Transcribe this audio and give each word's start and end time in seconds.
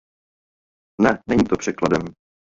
Ne, 1.01 1.17
není 1.27 1.43
to 1.43 1.57
překladem. 1.57 2.01